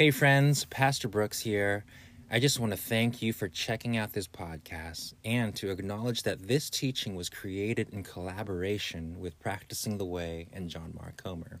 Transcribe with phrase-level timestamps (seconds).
[0.00, 1.84] Hey, friends, Pastor Brooks here.
[2.30, 6.48] I just want to thank you for checking out this podcast and to acknowledge that
[6.48, 11.60] this teaching was created in collaboration with Practicing the Way and John Mark Comer.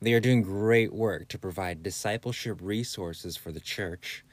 [0.00, 4.24] They are doing great work to provide discipleship resources for the church,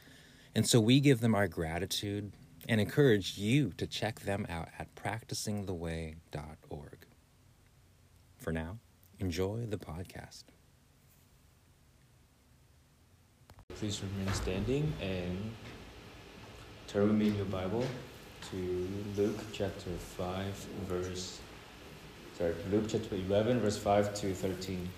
[0.55, 2.31] and so we give them our gratitude
[2.69, 7.05] and encourage you to check them out at practicingtheway.org.
[8.37, 8.77] For now,
[9.19, 10.52] enjoy the podcast.
[13.75, 15.51] Please remain standing and
[16.87, 17.83] turn with me in your Bible
[18.51, 18.87] to
[19.17, 20.45] Luke chapter 5,
[20.87, 21.39] verse.
[22.37, 24.89] Sorry, Luke chapter 11, verse 5 to 13.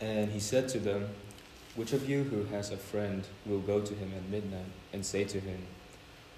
[0.00, 1.08] And he said to them,
[1.76, 5.24] Which of you who has a friend will go to him at midnight and say
[5.24, 5.66] to him,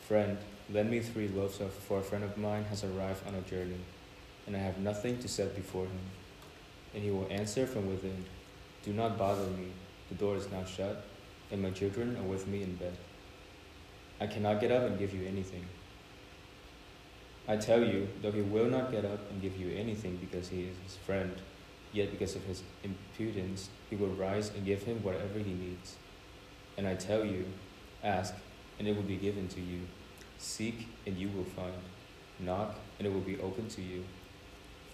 [0.06, 0.36] Friend,
[0.70, 3.80] lend me three loaves of, for a friend of mine has arrived on a journey,
[4.46, 6.00] and I have nothing to set before him.
[6.94, 8.24] And he will answer from within,
[8.84, 9.68] Do not bother me,
[10.08, 11.04] the door is now shut,
[11.50, 12.96] and my children are with me in bed.
[14.20, 15.66] I cannot get up and give you anything.
[17.48, 20.62] I tell you, though he will not get up and give you anything because he
[20.62, 21.36] is his friend,
[21.96, 25.96] Yet because of his impudence, he will rise and give him whatever he needs.
[26.76, 27.46] And I tell you,
[28.04, 28.34] ask,
[28.78, 29.80] and it will be given to you.
[30.36, 31.72] Seek, and you will find.
[32.38, 34.04] Knock, and it will be opened to you.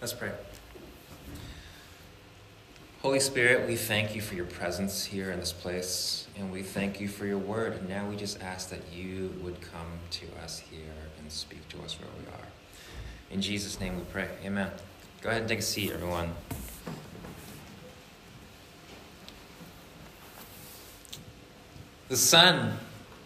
[0.00, 0.30] Let's pray.
[3.02, 7.00] Holy Spirit, we thank you for your presence here in this place, and we thank
[7.00, 7.72] you for your word.
[7.72, 11.80] And now we just ask that you would come to us here and speak to
[11.82, 12.46] us where we are.
[13.32, 14.28] In Jesus' name we pray.
[14.44, 14.70] Amen.
[15.20, 16.30] Go ahead and take a seat, everyone.
[22.08, 22.78] The sun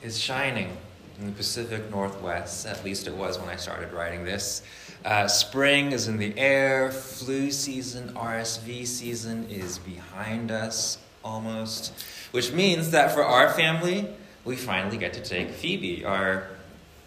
[0.03, 0.75] is shining
[1.21, 4.63] in the Pacific Northwest, at least it was when I started writing this.
[5.05, 11.93] Uh, spring is in the air, flu season, RSV season is behind us almost,
[12.31, 14.09] which means that for our family,
[14.45, 16.47] we finally get to take Phoebe, our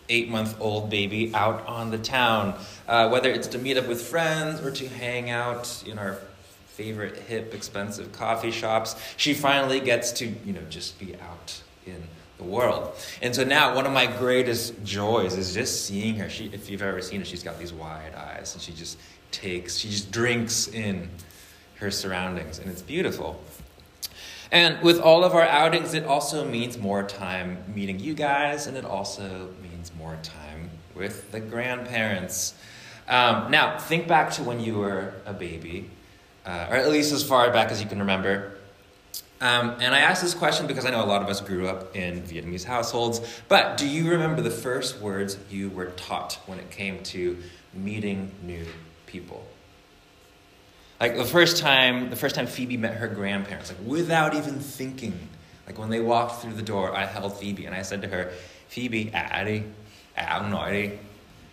[0.09, 2.56] eight month old baby, out on the town,
[2.88, 6.17] uh, whether it's to meet up with friends or to hang out in our
[6.67, 8.95] favorite hip, expensive coffee shops.
[9.16, 12.03] She finally gets to, you know, just be out in
[12.38, 12.94] the world.
[13.22, 16.29] And so now one of my greatest joys is just seeing her.
[16.29, 18.97] She, if you've ever seen her, she's got these wide eyes and she just
[19.31, 21.09] takes, she just drinks in
[21.75, 23.41] her surroundings and it's beautiful.
[24.51, 28.78] And with all of our outings, it also means more time meeting you guys and
[28.78, 32.53] it also means more time with the grandparents.
[33.07, 35.90] Um, now, think back to when you were a baby,
[36.45, 38.57] uh, or at least as far back as you can remember.
[39.45, 41.95] Um, and I ask this question because I know a lot of us grew up
[41.95, 46.72] in Vietnamese households, but do you remember the first words you were taught when it
[46.72, 47.38] came to
[47.72, 48.66] meeting new
[49.06, 49.45] people?
[51.00, 55.29] Like the first time, the first time Phoebe met her grandparents, like without even thinking,
[55.67, 58.31] like when they walked through the door, I held Phoebe and I said to her,
[58.69, 59.66] Phoebe, Addie,
[60.17, 60.97] Addie,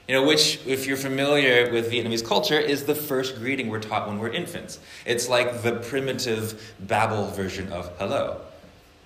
[0.09, 4.09] you know, which, if you're familiar with Vietnamese culture, is the first greeting we're taught
[4.09, 4.81] when we're infants.
[5.07, 8.41] It's like the primitive Babel version of hello,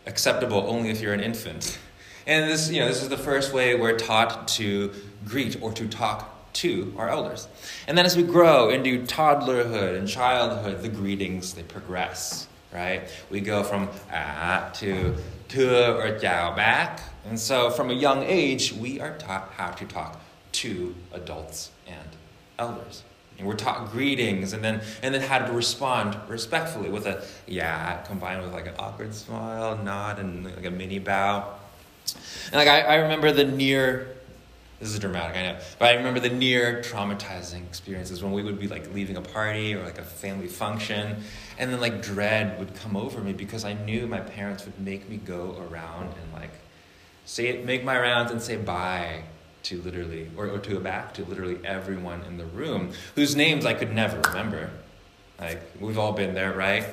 [0.07, 1.79] acceptable only if you're an infant.
[2.27, 4.91] And this, you know, this is the first way we're taught to
[5.27, 7.47] greet or to talk to our elders.
[7.87, 13.03] And then as we grow into toddlerhood and childhood, the greetings, they progress, right?
[13.31, 15.15] We go from ah to
[15.49, 17.01] to or chào back.
[17.27, 20.21] And so from a young age, we are taught how to talk
[20.57, 22.09] to adults and
[22.59, 23.03] elders.
[23.39, 27.99] And we're taught greetings and then and then how to respond respectfully with a yeah
[28.07, 31.55] combined with like an awkward smile, nod, and like a mini bow.
[32.47, 34.09] And like I, I remember the near
[34.81, 35.59] this is dramatic, I know.
[35.79, 39.75] But I remember the near traumatizing experiences when we would be like leaving a party
[39.75, 41.23] or like a family function,
[41.59, 45.11] and then like dread would come over me because I knew my parents would make
[45.11, 46.53] me go around and like
[47.27, 49.25] say make my rounds and say bye
[49.67, 53.67] to literally, or, or to a back to literally everyone in the room whose names
[53.67, 54.71] I could never remember.
[55.39, 56.85] Like, we've all been there, right?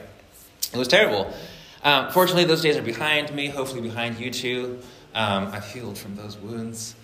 [0.73, 1.33] It was terrible.
[1.83, 4.79] Um, fortunately, those days are behind me, hopefully, behind you too.
[5.13, 6.95] Um, I've healed from those wounds.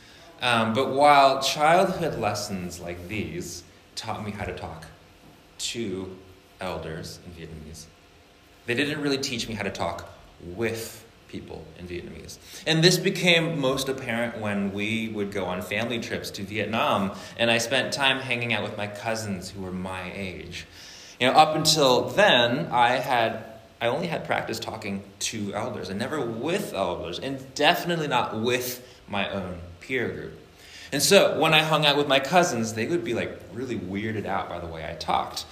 [0.42, 3.64] Um, but while childhood lessons like these
[3.96, 4.86] taught me how to talk
[5.58, 6.18] to
[6.62, 7.86] elders in Vietnamese.
[8.66, 10.10] They didn't really teach me how to talk
[10.42, 12.38] with people in Vietnamese.
[12.68, 17.50] And this became most apparent when we would go on family trips to Vietnam, and
[17.50, 20.66] I spent time hanging out with my cousins who were my age.
[21.20, 23.46] You know, up until then, I had
[23.82, 28.86] I only had practice talking to elders and never with elders, and definitely not with
[29.08, 30.38] my own peer group.
[30.92, 34.26] And so when I hung out with my cousins, they would be like really weirded
[34.26, 35.46] out by the way I talked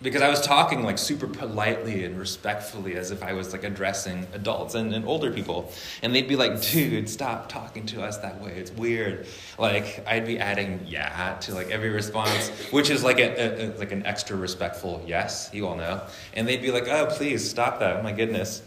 [0.00, 4.26] because I was talking like super politely and respectfully as if I was like addressing
[4.32, 5.72] adults and, and older people.
[6.02, 8.52] And they'd be like, dude, stop talking to us that way.
[8.52, 9.26] It's weird.
[9.58, 13.90] Like I'd be adding yeah to like every response, which is like a, a, like
[13.92, 16.02] an extra respectful yes, you all know.
[16.34, 18.02] And they'd be like, oh, please stop that.
[18.04, 18.62] My goodness.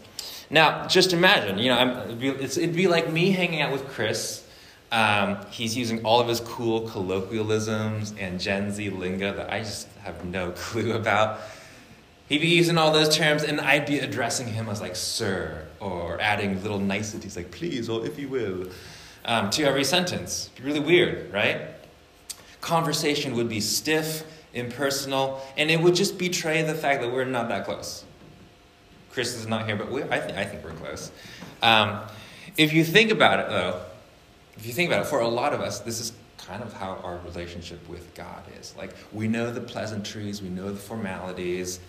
[0.50, 3.88] Now, just imagine, you know, I'm, it'd, be, it'd be like me hanging out with
[3.88, 4.42] Chris
[4.92, 9.88] um, he's using all of his cool colloquialisms and Gen Z lingo that I just
[10.04, 11.40] have no clue about.
[12.28, 16.20] He'd be using all those terms, and I'd be addressing him as like sir, or
[16.20, 18.68] adding little niceties like please or if you will
[19.24, 20.50] um, to every sentence.
[20.62, 21.60] Really weird, right?
[22.60, 27.48] Conversation would be stiff, impersonal, and it would just betray the fact that we're not
[27.48, 28.04] that close.
[29.10, 31.10] Chris is not here, but I, th- I think we're close.
[31.62, 32.00] Um,
[32.56, 33.82] if you think about it, though,
[34.56, 36.12] if you think about it, for a lot of us, this is
[36.46, 38.74] kind of how our relationship with God is.
[38.76, 41.80] Like, we know the pleasantries, we know the formalities,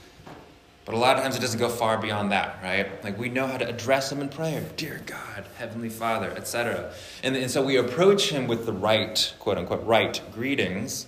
[0.85, 3.01] but a lot of times it doesn't go far beyond that, right?
[3.03, 6.91] Like, we know how to address Him in prayer Dear God, Heavenly Father, etc.
[7.23, 11.07] And, and so we approach Him with the right, quote unquote, right greetings.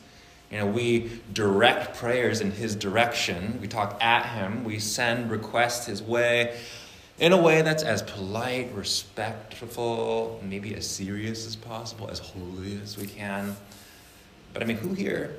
[0.49, 3.59] You know, we direct prayers in His direction.
[3.61, 4.63] We talk at Him.
[4.63, 6.57] We send requests His way
[7.19, 12.97] in a way that's as polite, respectful, maybe as serious as possible, as holy as
[12.97, 13.55] we can.
[14.53, 15.35] But I mean, who here,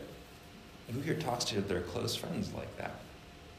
[0.92, 2.94] who here talks to their close friends like that?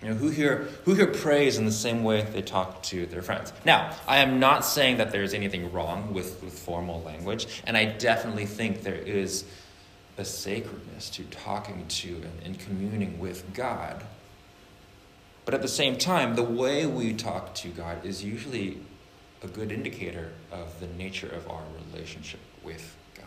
[0.02, 3.24] You know, who here, who here prays in the same way they talk to their
[3.24, 3.52] friends?
[3.66, 7.86] Now, I am not saying that there's anything wrong with, with formal language, and I
[7.86, 9.46] definitely think there is
[10.18, 14.04] a sacredness to talking to and, and communing with God.
[15.48, 18.80] But at the same time, the way we talk to God is usually
[19.42, 23.24] a good indicator of the nature of our relationship with God.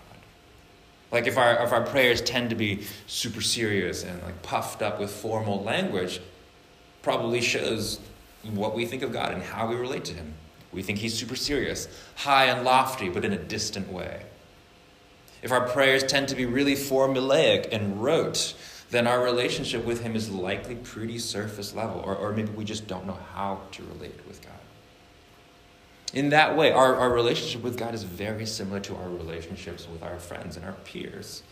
[1.10, 5.00] Like if our if our prayers tend to be super serious and like puffed up
[5.00, 6.20] with formal language,
[7.00, 8.00] probably shows
[8.52, 10.34] what we think of God and how we relate to him.
[10.72, 14.24] We think he's super serious, high and lofty, but in a distant way.
[15.42, 18.54] If our prayers tend to be really formulaic and rote,
[18.90, 22.86] then our relationship with Him is likely pretty surface level, or, or maybe we just
[22.86, 24.52] don't know how to relate with God.
[26.12, 30.02] In that way, our, our relationship with God is very similar to our relationships with
[30.02, 31.44] our friends and our peers.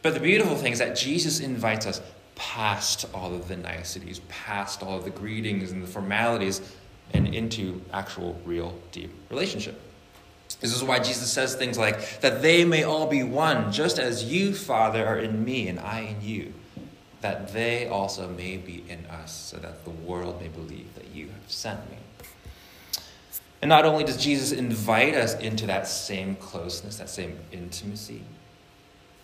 [0.00, 2.00] But the beautiful thing is that Jesus invites us
[2.34, 6.62] past all of the niceties, past all of the greetings and the formalities,
[7.12, 9.78] and into actual, real, deep relationship.
[10.62, 14.24] This is why Jesus says things like, that they may all be one, just as
[14.24, 16.54] you, Father, are in me and I in you,
[17.20, 21.26] that they also may be in us, so that the world may believe that you
[21.26, 21.96] have sent me.
[23.60, 28.22] And not only does Jesus invite us into that same closeness, that same intimacy,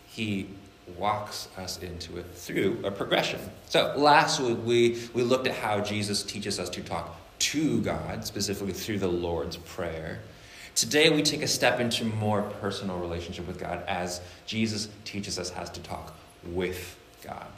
[0.08, 0.49] he
[0.96, 3.40] walks us into it through a progression.
[3.68, 8.25] So last week we, we looked at how Jesus teaches us to talk to God,
[8.25, 10.21] specifically through the Lord's Prayer.
[10.78, 15.50] Today, we take a step into more personal relationship with God as Jesus teaches us
[15.50, 16.14] how to talk
[16.52, 17.49] with God.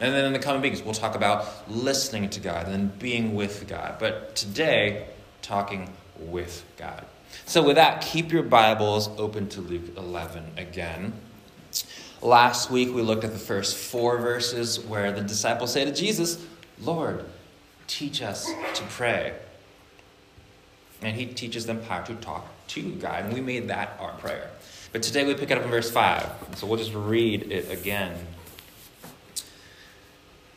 [0.00, 3.68] And then in the coming weeks, we'll talk about listening to God and being with
[3.68, 3.98] God.
[4.00, 5.06] But today,
[5.40, 5.88] talking
[6.18, 7.04] with God.
[7.46, 11.12] So, with that, keep your Bibles open to Luke 11 again.
[12.20, 16.44] Last week, we looked at the first four verses where the disciples say to Jesus,
[16.80, 17.24] Lord,
[17.86, 19.32] teach us to pray.
[21.02, 23.24] And he teaches them how to talk to God.
[23.24, 24.50] And we made that our prayer.
[24.92, 26.56] But today we pick it up in verse 5.
[26.56, 28.26] So we'll just read it again.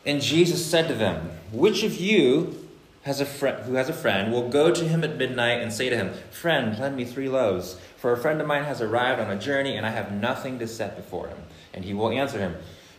[0.06, 2.68] And Jesus said to them, Which of you
[3.04, 5.88] has a friend who has a friend will go to him at midnight and say
[5.90, 9.30] to him, Friend, lend me three loaves, for a friend of mine has arrived on
[9.30, 11.38] a journey, and I have nothing to set before him.
[11.72, 12.56] And he will answer him,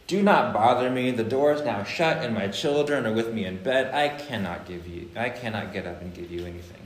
[0.07, 3.45] Do not bother me, the door is now shut, and my children are with me
[3.45, 3.93] in bed.
[3.93, 6.85] I cannot give you I cannot get up and give you anything.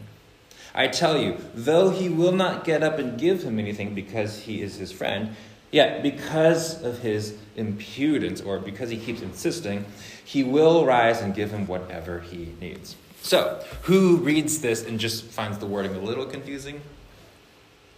[0.79, 4.61] I tell you, though he will not get up and give him anything because he
[4.61, 5.35] is his friend,
[5.71, 9.83] yet because of his impudence, or because he keeps insisting,
[10.23, 12.95] he will rise and give him whatever he needs.
[13.21, 16.79] So, who reads this and just finds the wording a little confusing?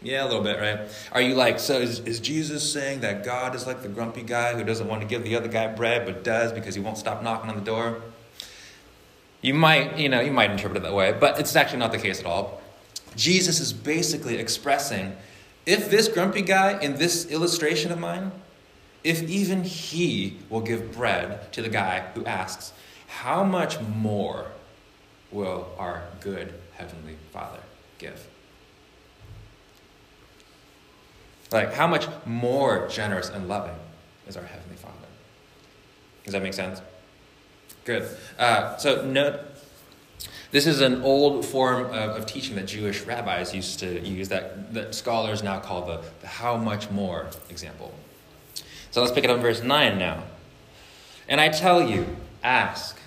[0.02, 0.80] Yeah, a little bit, right?
[1.12, 4.56] Are you like, so is, is Jesus saying that God is like the grumpy guy
[4.56, 7.22] who doesn't want to give the other guy bread but does because he won't stop
[7.22, 8.02] knocking on the door?
[9.44, 12.00] You might, you know, you might interpret it that way, but it's actually not the
[12.00, 12.61] case at all.
[13.16, 15.16] Jesus is basically expressing
[15.66, 18.32] if this grumpy guy in this illustration of mine,
[19.04, 22.74] if even he will give bread to the guy who asks,
[23.08, 24.48] how much more
[25.32, 27.60] will our good Heavenly Father
[27.98, 28.28] give?
[31.52, 33.76] Like, how much more generous and loving
[34.28, 34.96] is our Heavenly Father?
[36.24, 36.82] Does that make sense?
[37.84, 38.08] Good.
[38.40, 39.51] Uh, so, note
[40.52, 44.74] this is an old form of, of, teaching that Jewish rabbis used to use that,
[44.74, 47.94] that scholars now call the, the how much more example.
[48.92, 50.24] So let's pick it up in verse 9 now.
[51.30, 52.06] And I tell you,
[52.44, 53.00] ask,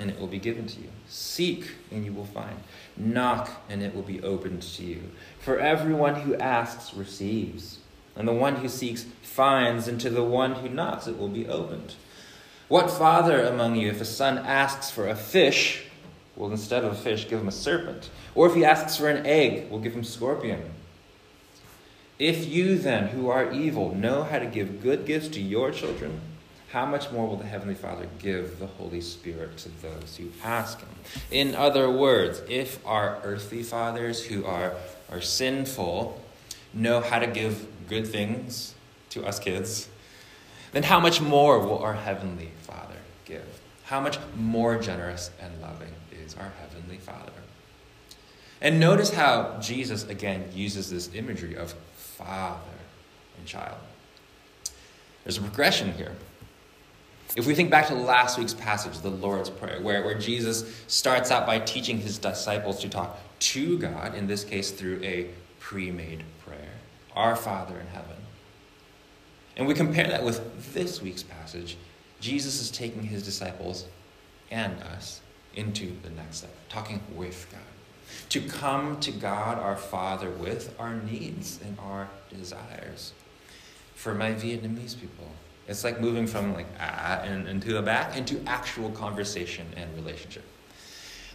[0.00, 0.88] and it will be given to you.
[1.08, 2.56] Seek, and you will find.
[2.96, 5.02] Knock, and it will be opened to you.
[5.38, 7.78] For everyone who asks receives,
[8.16, 11.46] and the one who seeks finds, and to the one who knocks it will be
[11.46, 11.94] opened.
[12.66, 15.84] What father among you, if a son asks for a fish,
[16.40, 18.08] will instead of a fish give him a serpent?
[18.34, 20.62] Or if he asks for an egg, we'll give him scorpion?
[22.18, 26.20] If you then, who are evil, know how to give good gifts to your children,
[26.70, 30.78] how much more will the Heavenly Father give the Holy Spirit to those who ask
[30.80, 30.88] Him?
[31.30, 34.74] In other words, if our earthly fathers who are,
[35.10, 36.20] are sinful
[36.72, 38.74] know how to give good things
[39.10, 39.88] to us kids,
[40.72, 43.60] then how much more will our Heavenly Father give?
[43.84, 45.88] How much more generous and loving
[46.30, 47.32] is our Heavenly Father?
[48.60, 52.60] And notice how Jesus again uses this imagery of father
[53.38, 53.78] and child.
[55.24, 56.12] There's a progression here.
[57.36, 61.30] If we think back to last week's passage, the Lord's Prayer, where, where Jesus starts
[61.30, 65.90] out by teaching his disciples to talk to God, in this case through a pre
[65.90, 66.74] made prayer,
[67.14, 68.16] Our Father in heaven.
[69.56, 71.76] And we compare that with this week's passage,
[72.20, 73.86] Jesus is taking his disciples
[74.50, 75.20] and us
[75.54, 77.60] into the next step, talking with God
[78.30, 83.12] to come to God our Father with our needs and our desires.
[83.94, 85.28] For my Vietnamese people,
[85.68, 89.94] it's like moving from like ah and, and to the back into actual conversation and
[89.94, 90.44] relationship.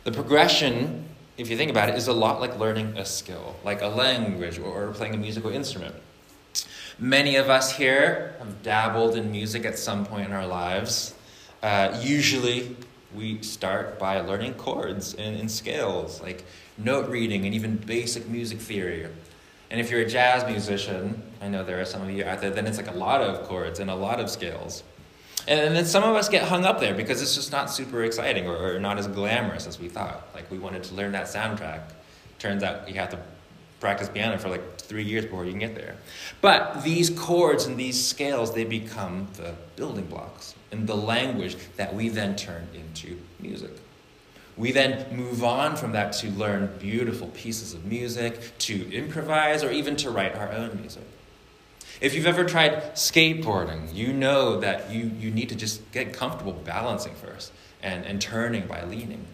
[0.03, 1.05] The progression,
[1.37, 4.59] if you think about it, is a lot like learning a skill, like a language
[4.59, 5.95] or playing a musical instrument.
[6.97, 11.13] Many of us here have dabbled in music at some point in our lives.
[11.61, 12.75] Uh, usually,
[13.15, 16.43] we start by learning chords and, and scales, like
[16.77, 19.07] note reading, and even basic music theory.
[19.71, 22.51] And if you're a jazz musician, I know there are some of you out there,
[22.51, 24.83] then it's like a lot of chords and a lot of scales.
[25.47, 28.47] And then some of us get hung up there because it's just not super exciting
[28.47, 30.27] or, or not as glamorous as we thought.
[30.33, 31.81] Like we wanted to learn that soundtrack.
[32.39, 33.19] Turns out you have to
[33.85, 35.95] practice piano for like three years before you can get there.
[36.41, 41.93] But these chords and these scales, they become the building blocks and the language that
[41.93, 43.69] we then turn into music.
[44.57, 49.69] We then move on from that to learn beautiful pieces of music, to improvise, or
[49.69, 51.03] even to write our own music.
[52.01, 56.53] If you've ever tried skateboarding, you know that you, you need to just get comfortable
[56.53, 57.51] balancing first
[57.83, 59.25] and, and turning by leaning.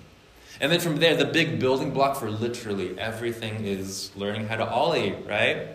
[0.61, 4.69] And then from there, the big building block for literally everything is learning how to
[4.69, 5.69] ollie, right?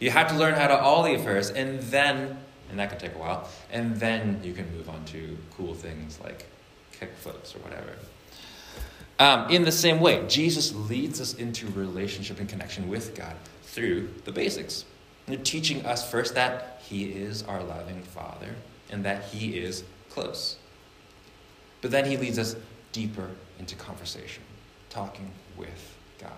[0.00, 2.36] You have to learn how to ollie first, and then,
[2.68, 6.18] and that can take a while, and then you can move on to cool things
[6.20, 6.46] like
[7.00, 7.92] kickflips or whatever.
[9.20, 14.08] Um, in the same way, Jesus leads us into relationship and connection with God through
[14.24, 14.84] the basics.
[15.28, 18.56] You're teaching us first that He is our loving Father
[18.90, 20.56] and that He is close.
[21.80, 22.56] But then He leads us
[22.90, 23.30] deeper
[23.64, 24.42] into conversation,
[24.90, 26.30] talking with God.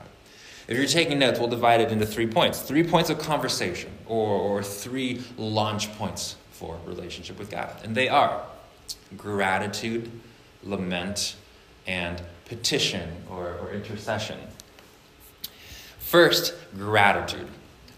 [0.68, 4.28] If you're taking notes, we'll divide it into three points three points of conversation, or,
[4.28, 7.73] or three launch points for relationship with God.
[7.83, 8.42] And they are
[9.16, 10.09] gratitude,
[10.62, 11.35] lament,
[11.88, 14.38] and petition or, or intercession.
[15.99, 17.49] First, gratitude,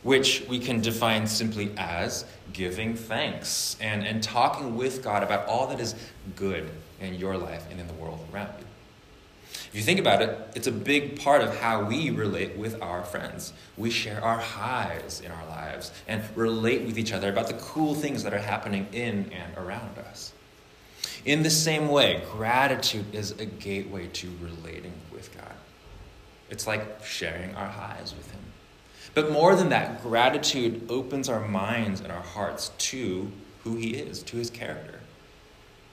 [0.04, 5.66] which we can define simply as giving thanks and, and talking with God about all
[5.66, 5.94] that is
[6.34, 8.67] good in your life and in the world around you.
[9.68, 13.04] If you think about it, it's a big part of how we relate with our
[13.04, 13.52] friends.
[13.76, 17.94] We share our highs in our lives and relate with each other about the cool
[17.94, 20.32] things that are happening in and around us.
[21.26, 25.52] In the same way, gratitude is a gateway to relating with God.
[26.48, 28.40] It's like sharing our highs with Him.
[29.12, 33.30] But more than that, gratitude opens our minds and our hearts to
[33.64, 35.00] who He is, to His character.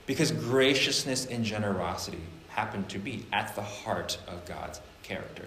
[0.06, 2.22] Because graciousness and generosity
[2.56, 5.46] happen to be at the heart of God's character.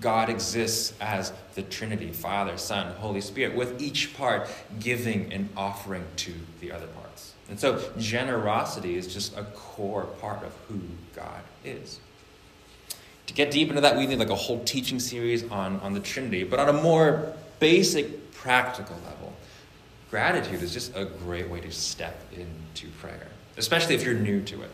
[0.00, 4.48] God exists as the Trinity Father, Son, Holy Spirit, with each part
[4.80, 7.34] giving and offering to the other parts.
[7.48, 10.80] And so generosity is just a core part of who
[11.14, 12.00] God is.
[13.26, 16.00] To get deep into that, we need like a whole teaching series on, on the
[16.00, 19.32] Trinity, but on a more basic, practical level,
[20.10, 24.62] gratitude is just a great way to step into prayer, especially if you're new to
[24.62, 24.70] it.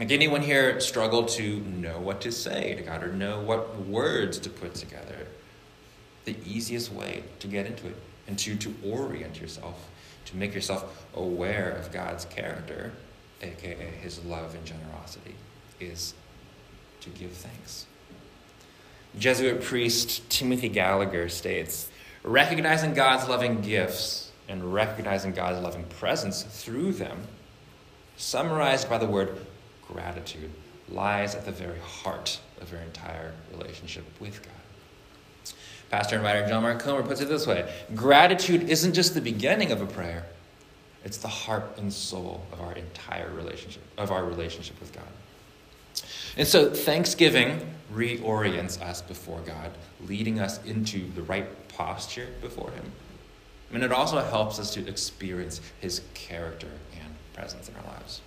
[0.00, 4.38] Like anyone here struggle to know what to say to God or know what words
[4.38, 5.26] to put together?
[6.24, 9.90] The easiest way to get into it and to, to orient yourself,
[10.24, 12.92] to make yourself aware of God's character,
[13.42, 15.34] aka his love and generosity,
[15.80, 16.14] is
[17.02, 17.84] to give thanks.
[19.18, 21.90] Jesuit priest Timothy Gallagher states
[22.22, 27.18] recognizing God's loving gifts and recognizing God's loving presence through them,
[28.16, 29.36] summarized by the word
[29.92, 30.50] gratitude
[30.88, 35.54] lies at the very heart of your entire relationship with God.
[35.90, 39.72] Pastor and writer John Mark Comer puts it this way Gratitude isn't just the beginning
[39.72, 40.24] of a prayer,
[41.04, 45.04] it's the heart and soul of our entire relationship, of our relationship with God.
[46.36, 49.72] And so, thanksgiving reorients us before God,
[50.06, 52.92] leading us into the right posture before Him.
[53.72, 56.68] And it also helps us to experience His character
[57.00, 58.20] and presence in our lives.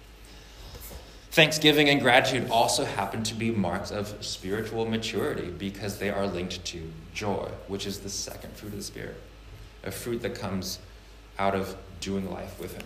[1.34, 6.64] Thanksgiving and gratitude also happen to be marks of spiritual maturity because they are linked
[6.66, 9.20] to joy, which is the second fruit of the Spirit,
[9.84, 10.78] a fruit that comes
[11.40, 12.86] out of doing life with Him.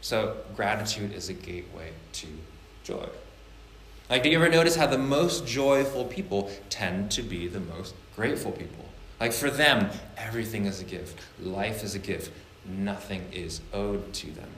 [0.00, 2.26] So, gratitude is a gateway to
[2.84, 3.06] joy.
[4.08, 7.94] Like, do you ever notice how the most joyful people tend to be the most
[8.16, 8.86] grateful people?
[9.20, 12.32] Like, for them, everything is a gift, life is a gift,
[12.64, 14.48] nothing is owed to them.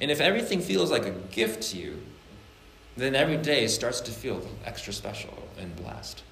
[0.00, 2.00] And if everything feels like a gift to you,
[2.96, 6.22] then every day starts to feel extra special and blessed.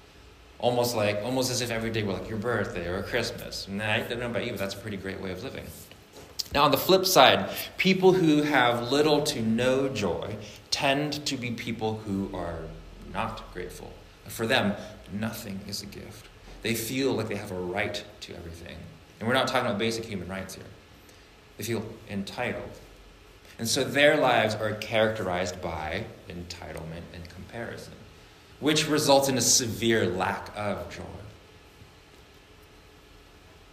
[0.59, 3.67] Almost like, almost as if every day were like your birthday or Christmas.
[3.67, 5.65] And I don't know about you, but that's a pretty great way of living.
[6.53, 10.37] Now, on the flip side, people who have little to no joy
[10.69, 12.59] tend to be people who are
[13.11, 13.91] not grateful.
[14.27, 14.75] For them,
[15.11, 16.27] nothing is a gift.
[16.61, 18.77] They feel like they have a right to everything.
[19.19, 20.65] And we're not talking about basic human rights here.
[21.57, 22.71] They feel entitled.
[23.63, 27.93] And so their lives are characterized by entitlement and comparison,
[28.59, 31.05] which results in a severe lack of joy.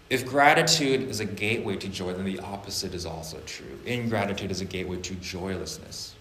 [0.09, 3.81] If gratitude is a gateway to joy, then the opposite is also true.
[3.85, 6.15] Ingratitude is a gateway to joylessness,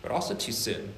[0.00, 0.94] but also to sin.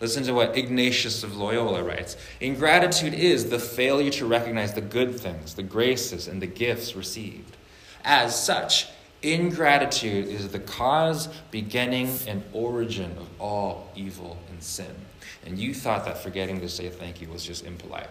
[0.00, 5.20] Listen to what Ignatius of Loyola writes Ingratitude is the failure to recognize the good
[5.20, 7.58] things, the graces, and the gifts received.
[8.06, 8.86] As such,
[9.22, 14.94] Ingratitude is the cause, beginning, and origin of all evil and sin.
[15.44, 18.08] And you thought that forgetting to say thank you was just impolite.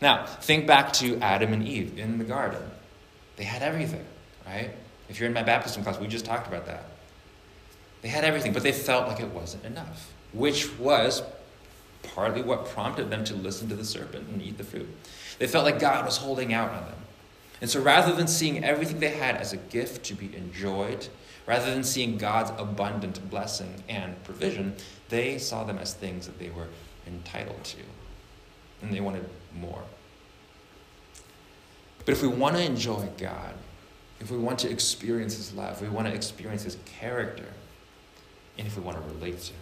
[0.00, 2.62] Now, think back to Adam and Eve in the garden.
[3.36, 4.04] They had everything,
[4.46, 4.70] right?
[5.08, 6.84] If you're in my baptism class, we just talked about that.
[8.00, 11.22] They had everything, but they felt like it wasn't enough, which was
[12.02, 14.88] partly what prompted them to listen to the serpent and eat the fruit.
[15.38, 17.01] They felt like God was holding out on them.
[17.62, 21.06] And so rather than seeing everything they had as a gift to be enjoyed,
[21.46, 24.74] rather than seeing God's abundant blessing and provision,
[25.08, 26.66] they saw them as things that they were
[27.06, 27.78] entitled to.
[28.82, 29.84] And they wanted more.
[32.04, 33.54] But if we want to enjoy God,
[34.18, 37.46] if we want to experience His love, we want to experience His character,
[38.58, 39.60] and if we want to relate to Him,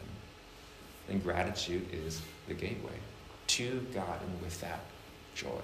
[1.06, 2.96] then gratitude is the gateway
[3.48, 4.80] to God and with that
[5.34, 5.60] joy.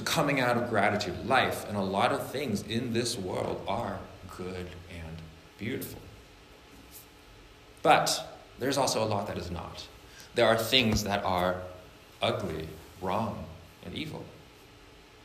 [0.00, 3.98] So, coming out of gratitude, life and a lot of things in this world are
[4.34, 5.16] good and
[5.58, 6.00] beautiful.
[7.82, 9.86] But there's also a lot that is not.
[10.36, 11.56] There are things that are
[12.22, 12.66] ugly,
[13.02, 13.44] wrong,
[13.84, 14.24] and evil.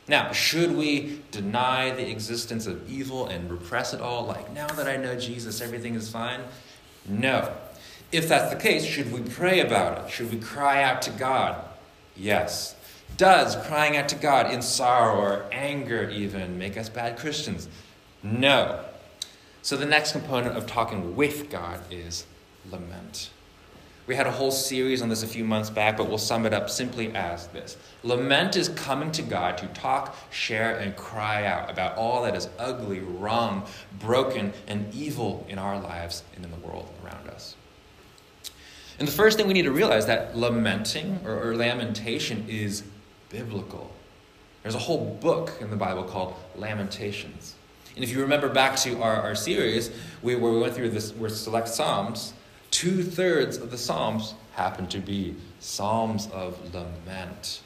[0.08, 4.26] Now, should we deny the existence of evil and repress it all?
[4.26, 6.40] Like, now that I know Jesus, everything is fine?
[7.08, 7.50] No.
[8.12, 10.10] If that's the case, should we pray about it?
[10.10, 11.64] Should we cry out to God?
[12.14, 12.75] Yes.
[13.16, 17.68] Does crying out to God in sorrow or anger even make us bad Christians?
[18.22, 18.84] No.
[19.62, 22.26] So the next component of talking with God is
[22.70, 23.30] lament.
[24.06, 26.54] We had a whole series on this a few months back, but we'll sum it
[26.54, 31.70] up simply as this Lament is coming to God to talk, share, and cry out
[31.70, 33.64] about all that is ugly, wrong,
[33.98, 37.56] broken, and evil in our lives and in the world around us.
[39.00, 42.84] And the first thing we need to realize that lamenting or, or lamentation is
[43.28, 43.90] biblical.
[44.62, 47.54] There's a whole book in the Bible called Lamentations.
[47.94, 49.90] And if you remember back to our, our series,
[50.22, 52.34] we, where we went through this, we select Psalms,
[52.70, 57.62] Two thirds of the Psalms happen to be Psalms of lament.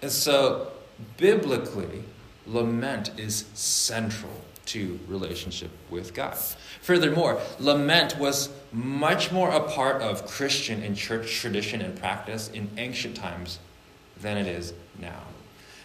[0.00, 0.70] And so,
[1.16, 2.04] biblically,
[2.46, 6.36] lament is central to relationship with God.
[6.82, 12.70] Furthermore, lament was much more a part of Christian and church tradition and practice in
[12.76, 13.58] ancient times
[14.20, 15.22] than it is now.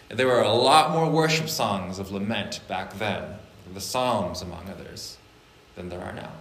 [0.08, 3.24] There were a lot more worship songs of lament back then,
[3.72, 5.16] the Psalms among others,
[5.76, 6.32] than there are now.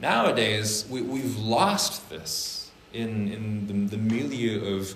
[0.00, 4.94] Nowadays, we, we've lost this in, in the, the milieu of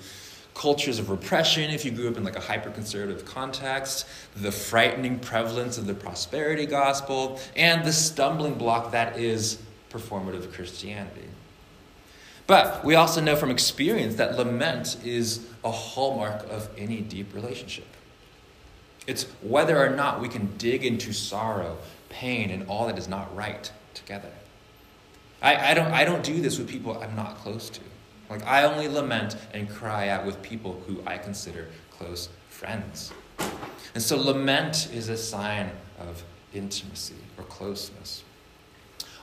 [0.55, 5.19] cultures of repression, if you grew up in like a hyper conservative context, the frightening
[5.19, 9.59] prevalence of the prosperity gospel, and the stumbling block that is
[9.91, 11.29] performative Christianity.
[12.47, 17.87] But we also know from experience that lament is a hallmark of any deep relationship.
[19.07, 21.79] It's whether or not we can dig into sorrow,
[22.09, 24.31] pain, and all that is not right together.
[25.41, 27.81] I, I, don't, I don't do this with people I'm not close to.
[28.31, 33.13] Like, I only lament and cry out with people who I consider close friends.
[33.95, 36.23] And so, lament is a sign of
[36.55, 38.23] intimacy or closeness.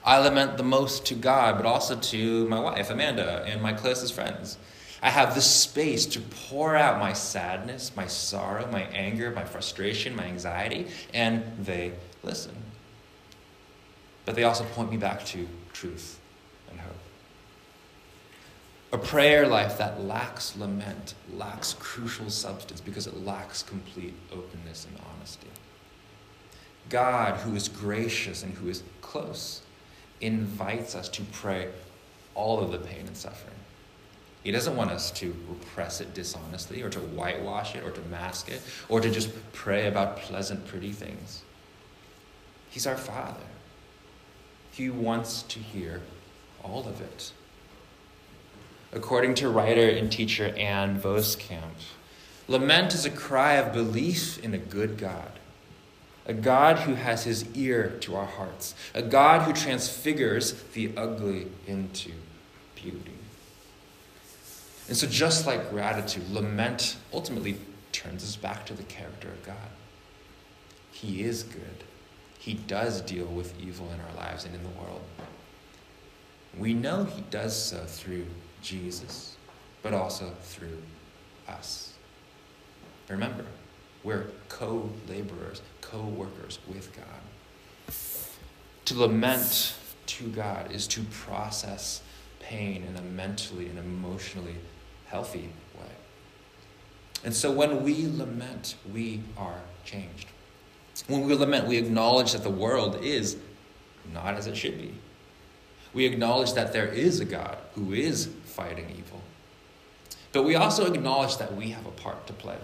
[0.03, 4.13] I lament the most to God, but also to my wife, Amanda, and my closest
[4.13, 4.57] friends.
[5.01, 10.15] I have the space to pour out my sadness, my sorrow, my anger, my frustration,
[10.15, 12.55] my anxiety, and they listen.
[14.25, 16.19] But they also point me back to truth
[16.69, 16.95] and hope.
[18.91, 24.99] A prayer life that lacks lament lacks crucial substance because it lacks complete openness and
[25.13, 25.47] honesty.
[26.89, 29.61] God, who is gracious and who is close,
[30.21, 31.69] invites us to pray
[32.35, 33.55] all of the pain and suffering.
[34.43, 38.49] He doesn't want us to repress it dishonestly or to whitewash it or to mask
[38.49, 41.43] it or to just pray about pleasant, pretty things.
[42.69, 43.41] He's our Father.
[44.71, 46.01] He wants to hear
[46.63, 47.33] all of it.
[48.93, 51.75] According to writer and teacher Ann Voskamp,
[52.47, 55.38] lament is a cry of belief in a good God,
[56.29, 61.47] a God who has his ear to our hearts, a God who transfigures the ugly
[61.65, 62.11] into
[62.75, 63.15] beauty.
[64.87, 67.57] And so, just like gratitude, lament ultimately
[67.91, 69.69] turns us back to the character of God.
[70.91, 71.83] He is good.
[72.37, 75.01] He does deal with evil in our lives and in the world.
[76.55, 78.27] We know He does so through
[78.61, 79.35] Jesus,
[79.81, 80.77] but also through
[81.47, 81.93] us.
[83.07, 83.45] Remember,
[84.03, 87.93] we're co laborers, co workers with God.
[88.85, 89.75] To lament
[90.07, 92.01] to God is to process
[92.39, 94.55] pain in a mentally and emotionally
[95.07, 95.91] healthy way.
[97.23, 100.27] And so when we lament, we are changed.
[101.07, 103.37] When we lament, we acknowledge that the world is
[104.13, 104.93] not as it should be.
[105.93, 109.21] We acknowledge that there is a God who is fighting evil.
[110.31, 112.57] But we also acknowledge that we have a part to play.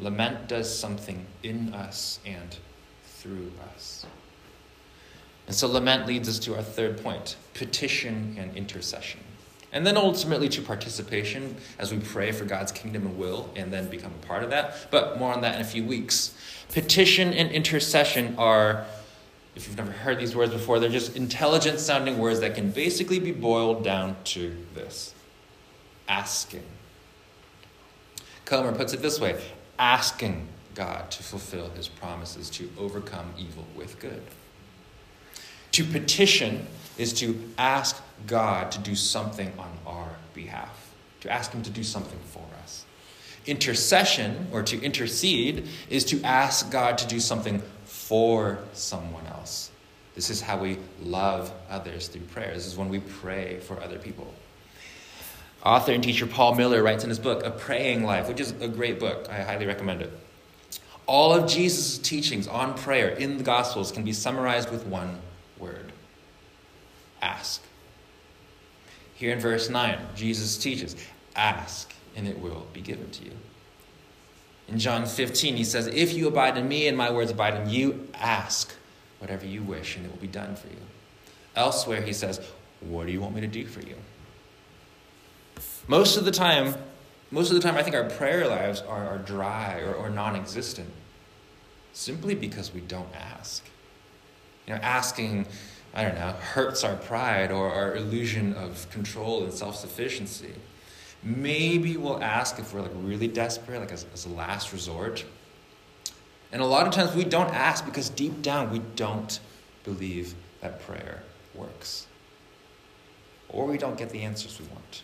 [0.00, 2.56] Lament does something in us and
[3.04, 4.06] through us.
[5.46, 9.20] And so lament leads us to our third point petition and intercession.
[9.72, 13.88] And then ultimately to participation as we pray for God's kingdom and will and then
[13.88, 14.88] become a part of that.
[14.90, 16.34] But more on that in a few weeks.
[16.72, 18.86] Petition and intercession are
[19.56, 23.18] if you've never heard these words before, they're just intelligent sounding words that can basically
[23.18, 25.14] be boiled down to this
[26.08, 26.62] asking.
[28.44, 29.40] Comer puts it this way
[29.80, 34.22] asking God to fulfill his promises to overcome evil with good.
[35.72, 36.66] To petition
[36.98, 41.82] is to ask God to do something on our behalf, to ask him to do
[41.82, 42.84] something for us.
[43.46, 49.70] Intercession, or to intercede, is to ask God to do something for someone else.
[50.14, 52.52] This is how we love others through prayer.
[52.52, 54.34] This is when we pray for other people.
[55.64, 58.68] Author and teacher Paul Miller writes in his book, A Praying Life, which is a
[58.68, 59.28] great book.
[59.28, 60.12] I highly recommend it.
[61.06, 65.18] All of Jesus' teachings on prayer in the Gospels can be summarized with one
[65.58, 65.92] word
[67.22, 67.62] ask.
[69.14, 70.96] Here in verse 9, Jesus teaches,
[71.36, 73.32] Ask, and it will be given to you.
[74.68, 77.68] In John 15, he says, If you abide in me and my words abide in
[77.68, 78.74] you, ask
[79.18, 80.78] whatever you wish and it will be done for you.
[81.56, 82.40] Elsewhere, he says,
[82.80, 83.96] What do you want me to do for you?
[85.90, 86.76] Most of the time,
[87.32, 90.36] most of the time, I think our prayer lives are, are dry or, or non
[90.36, 90.88] existent
[91.92, 93.64] simply because we don't ask.
[94.68, 95.48] You know, asking,
[95.92, 100.52] I don't know, hurts our pride or our illusion of control and self sufficiency.
[101.24, 105.24] Maybe we'll ask if we're like really desperate, like as, as a last resort.
[106.52, 109.40] And a lot of times we don't ask because deep down we don't
[109.82, 112.06] believe that prayer works.
[113.48, 115.02] Or we don't get the answers we want.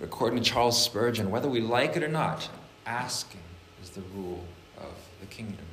[0.00, 2.48] According to Charles Spurgeon, whether we like it or not,
[2.84, 3.40] asking
[3.82, 4.44] is the rule
[4.78, 5.64] of the kingdom.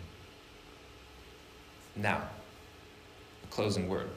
[1.95, 2.21] Now,
[3.43, 4.09] a closing word.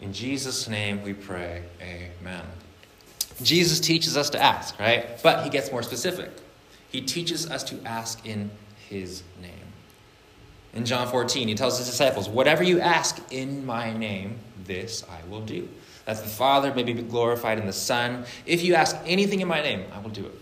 [0.00, 2.44] In Jesus' name we pray, Amen.
[3.42, 5.22] Jesus teaches us to ask, right?
[5.22, 6.30] But he gets more specific.
[6.90, 8.50] He teaches us to ask in
[8.88, 9.52] his name.
[10.74, 15.26] In John 14, he tells his disciples, Whatever you ask in my name, this I
[15.28, 15.68] will do.
[16.06, 18.24] That the Father may be glorified in the Son.
[18.46, 20.34] If you ask anything in my name, I will do it.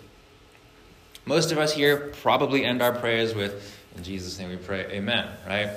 [1.26, 5.28] Most of us here probably end our prayers with, In Jesus' name we pray, Amen,
[5.46, 5.70] right?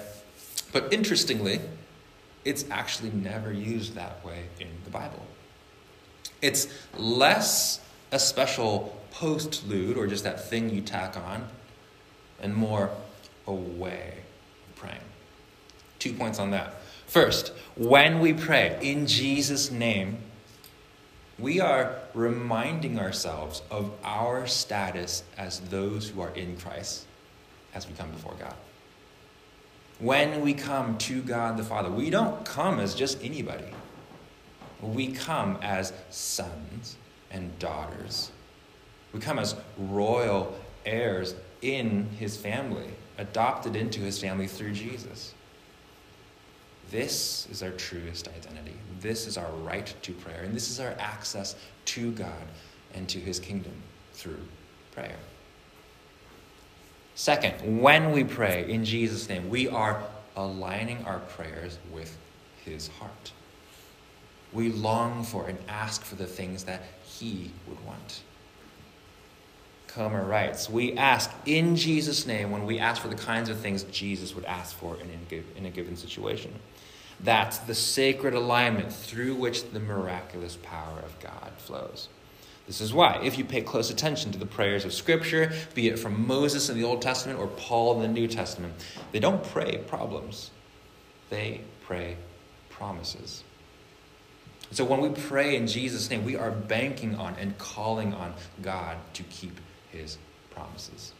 [0.73, 1.61] But interestingly,
[2.43, 5.25] it's actually never used that way in the Bible.
[6.41, 7.79] It's less
[8.11, 11.47] a special postlude or just that thing you tack on,
[12.41, 12.91] and more
[13.45, 14.13] a way
[14.69, 15.01] of praying.
[15.99, 16.76] Two points on that.
[17.07, 20.19] First, when we pray in Jesus' name,
[21.39, 27.05] we are reminding ourselves of our status as those who are in Christ
[27.73, 28.55] as we come before God.
[29.99, 33.71] When we come to God the Father, we don't come as just anybody.
[34.81, 36.97] We come as sons
[37.31, 38.31] and daughters.
[39.13, 45.33] We come as royal heirs in his family, adopted into his family through Jesus.
[46.89, 48.75] This is our truest identity.
[49.01, 50.43] This is our right to prayer.
[50.43, 52.31] And this is our access to God
[52.93, 53.73] and to his kingdom
[54.13, 54.39] through
[54.93, 55.17] prayer.
[57.15, 60.03] Second, when we pray in Jesus' name, we are
[60.35, 62.15] aligning our prayers with
[62.63, 63.31] his heart.
[64.53, 68.21] We long for and ask for the things that he would want.
[69.87, 73.83] Comer writes, We ask in Jesus' name when we ask for the kinds of things
[73.85, 76.53] Jesus would ask for in, a given situation.
[77.19, 82.09] That's the sacred alignment through which the miraculous power of God flows.
[82.67, 85.97] This is why, if you pay close attention to the prayers of Scripture, be it
[85.97, 88.73] from Moses in the Old Testament or Paul in the New Testament,
[89.13, 90.51] they don't pray problems,
[91.29, 92.17] they pray
[92.69, 93.43] promises.
[94.71, 98.97] So when we pray in Jesus' name, we are banking on and calling on God
[99.13, 99.59] to keep
[99.91, 100.17] his
[100.51, 101.13] promises.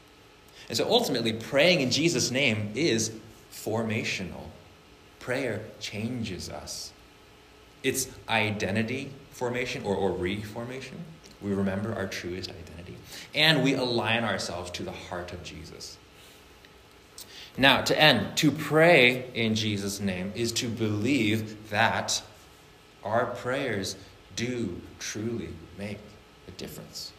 [0.67, 3.11] And so ultimately, praying in Jesus' name is
[3.53, 4.43] formational.
[5.27, 6.93] Prayer changes us.
[7.83, 10.95] It's identity formation or, or reformation.
[11.41, 12.95] We remember our truest identity.
[13.35, 15.97] And we align ourselves to the heart of Jesus.
[17.57, 22.23] Now, to end, to pray in Jesus' name is to believe that
[23.03, 23.97] our prayers
[24.37, 25.99] do truly make
[26.47, 27.11] a difference.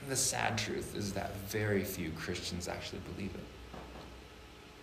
[0.00, 3.57] And the sad truth is that very few Christians actually believe it.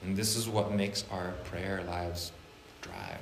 [0.05, 2.31] And this is what makes our prayer lives
[2.81, 3.17] dry.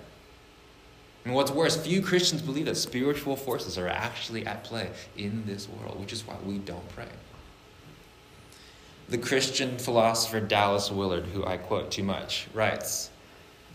[1.24, 5.70] And what's worse, few Christians believe that spiritual forces are actually at play in this
[5.70, 7.08] world, which is why we don't pray.
[9.08, 13.10] The Christian philosopher Dallas Willard, who I quote too much, writes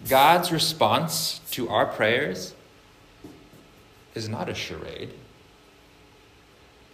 [0.09, 2.55] God's response to our prayers
[4.15, 5.15] is not a charade.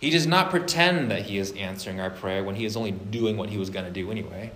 [0.00, 3.36] He does not pretend that he is answering our prayer when he is only doing
[3.36, 4.52] what he was going to do anyway.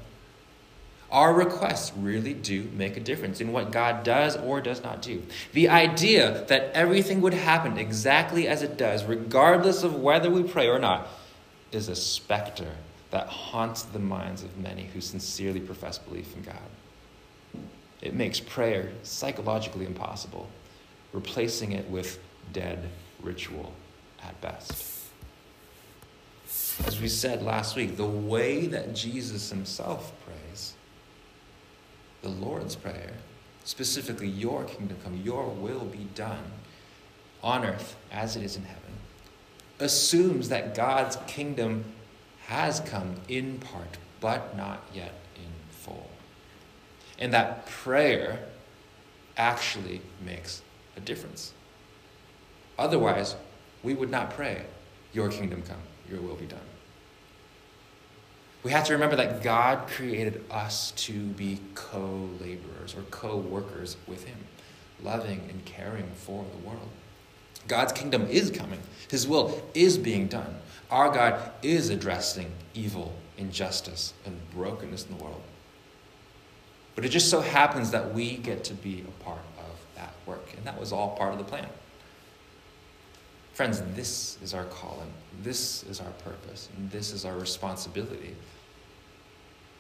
[1.11, 5.23] Our requests really do make a difference in what God does or does not do.
[5.53, 10.69] The idea that everything would happen exactly as it does, regardless of whether we pray
[10.69, 11.09] or not,
[11.73, 12.73] is a specter
[13.11, 17.65] that haunts the minds of many who sincerely profess belief in God.
[18.03, 20.49] It makes prayer psychologically impossible,
[21.15, 22.19] replacing it with
[22.53, 22.87] dead
[23.23, 23.73] ritual
[24.23, 25.05] at best.
[26.87, 30.13] As we said last week, the way that Jesus himself
[32.23, 33.13] the Lord's Prayer,
[33.65, 36.45] specifically, Your kingdom come, Your will be done
[37.43, 38.83] on earth as it is in heaven,
[39.79, 41.85] assumes that God's kingdom
[42.47, 46.11] has come in part, but not yet in full.
[47.19, 48.41] And that prayer
[49.37, 50.63] actually makes
[50.97, 51.53] a difference.
[52.79, 53.37] Otherwise,
[53.83, 54.65] we would not pray,
[55.13, 56.59] Your kingdom come, Your will be done.
[58.65, 63.97] We have to remember that God created us to be co laborers or co workers
[64.07, 64.39] with Him,
[65.03, 66.89] loving and caring for the world.
[67.69, 70.57] God's kingdom is coming, His will is being done.
[70.91, 75.43] Our God is addressing evil, injustice, and brokenness in the world.
[76.95, 80.53] But it just so happens that we get to be a part of that work,
[80.57, 81.69] and that was all part of the plan.
[83.59, 85.13] Friends, this is our calling.
[85.43, 86.69] This is our purpose.
[86.77, 88.37] And this is our responsibility.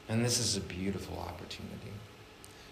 [0.09, 1.93] And this is a beautiful opportunity.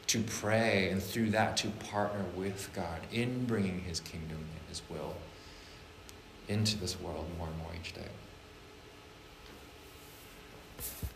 [0.09, 4.83] to pray and through that to partner with God in bringing his kingdom and his
[4.91, 5.15] will
[6.49, 8.09] into this world more and more each day.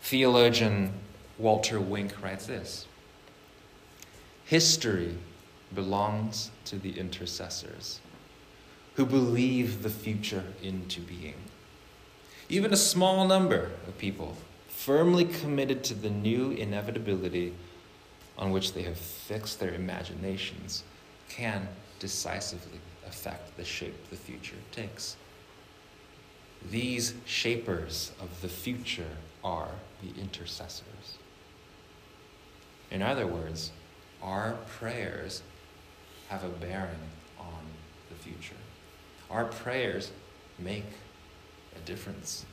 [0.03, 0.93] Theologian
[1.37, 2.87] Walter Wink writes this
[4.45, 5.17] History
[5.75, 7.99] belongs to the intercessors
[8.95, 11.35] who believe the future into being.
[12.49, 14.35] Even a small number of people
[14.67, 17.53] firmly committed to the new inevitability
[18.37, 20.83] on which they have fixed their imaginations
[21.29, 21.67] can
[21.99, 25.15] decisively affect the shape the future takes.
[26.69, 29.69] These shapers of the future are
[30.01, 31.17] the intercessors.
[32.89, 33.71] In other words,
[34.21, 35.41] our prayers
[36.29, 37.63] have a bearing on
[38.09, 38.60] the future.
[39.31, 40.11] Our prayers
[40.59, 40.85] make
[41.75, 42.45] a difference.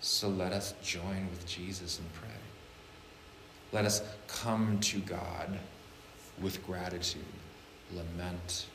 [0.00, 2.28] So let us join with Jesus and pray.
[3.72, 5.58] Let us come to God
[6.40, 7.24] with gratitude,
[7.94, 8.66] lament,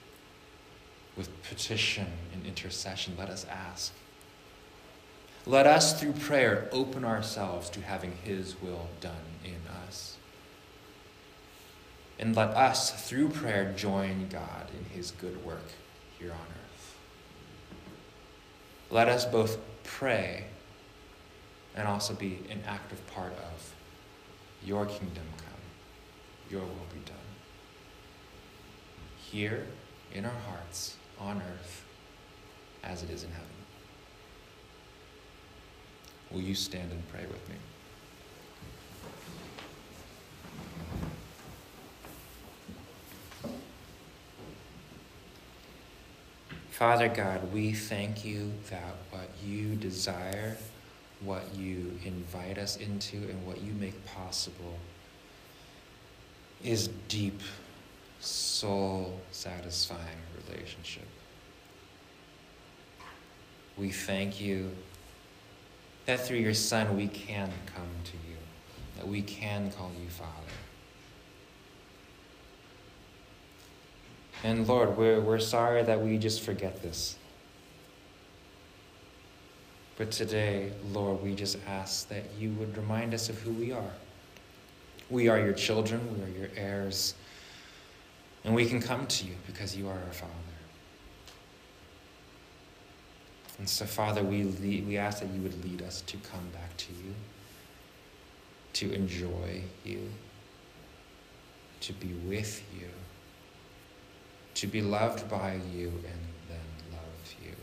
[1.15, 3.13] with petition and intercession.
[3.17, 3.93] Let us ask.
[5.45, 9.13] Let us, through prayer, open ourselves to having His will done.
[12.19, 15.71] And let us, through prayer, join God in His good work
[16.17, 16.95] here on earth.
[18.89, 20.45] Let us both pray
[21.75, 23.73] and also be an active part of
[24.63, 25.61] your kingdom come,
[26.49, 27.15] your will be done.
[29.31, 29.67] Here
[30.13, 31.83] in our hearts, on earth,
[32.83, 33.47] as it is in heaven.
[36.31, 37.55] Will you stand and pray with me?
[46.77, 50.55] Father God, we thank you that what you desire
[51.23, 54.77] what you invite us into and what you make possible
[56.63, 57.41] is deep,
[58.19, 61.07] soul satisfying relationship.
[63.77, 64.71] We thank you
[66.05, 68.37] that through your Son we can come to you,
[68.97, 70.66] that we can call you Father.
[74.43, 77.17] And Lord, we're, we're sorry that we just forget this.
[79.97, 83.91] But today, Lord, we just ask that you would remind us of who we are.
[85.09, 87.15] We are your children, we are your heirs,
[88.43, 90.33] and we can come to you because you are our Father.
[93.57, 96.77] And so, Father, we, lead, we ask that you would lead us to come back
[96.77, 97.15] to you,
[98.73, 100.11] to enjoy you,
[101.81, 102.87] to be with you,
[104.57, 106.59] to be loved by you, and then
[106.91, 107.53] love you.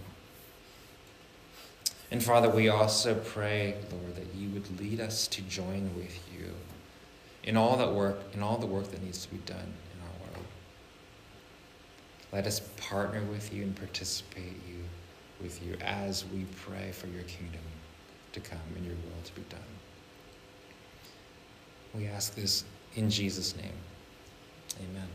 [2.13, 6.55] And Father, we also pray, Lord, that you would lead us to join with you
[7.43, 10.33] in all that work, in all the work that needs to be done in our
[10.33, 10.47] world.
[12.33, 14.85] Let us partner with you and participate you
[15.43, 17.61] with you as we pray for your kingdom
[18.35, 19.61] to come and your will to be done.
[21.93, 22.63] We ask this
[22.95, 23.79] in Jesus' name.
[24.79, 25.09] Amen.